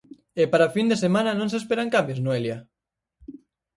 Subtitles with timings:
[0.41, 2.57] E para a fin de semana non se esperan cambios, Noelia?